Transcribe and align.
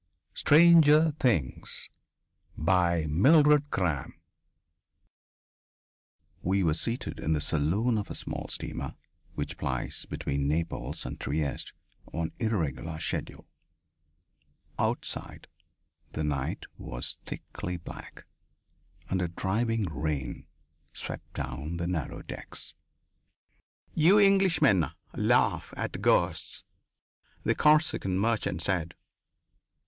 STRANGER 0.33 1.13
THINGS 1.19 1.91
By 2.57 3.05
MILDRED 3.07 3.69
CRAM 3.69 4.15
From 4.15 4.19
Metropolitan 6.41 6.41
Magazine 6.43 6.49
We 6.49 6.63
were 6.63 6.73
seated 6.73 7.19
in 7.19 7.33
the 7.33 7.39
saloon 7.39 7.99
of 7.99 8.09
a 8.09 8.15
small 8.15 8.47
steamer 8.47 8.95
which 9.35 9.59
plies 9.59 10.07
between 10.07 10.47
Naples 10.47 11.05
and 11.05 11.19
Trieste 11.19 11.71
on 12.11 12.31
irregular 12.39 12.99
schedule. 12.99 13.45
Outside, 14.79 15.47
the 16.13 16.23
night 16.23 16.65
was 16.79 17.19
thickly 17.23 17.77
black 17.77 18.25
and 19.07 19.21
a 19.21 19.27
driving 19.27 19.83
rain 19.83 20.47
swept 20.93 21.31
down 21.35 21.77
the 21.77 21.85
narrow 21.85 22.23
decks. 22.23 22.73
"You 23.93 24.17
Englishmen 24.17 24.83
laugh 25.13 25.71
at 25.77 26.01
ghosts," 26.01 26.63
the 27.43 27.53
Corsican 27.53 28.17
merchant 28.17 28.63
said. 28.63 28.95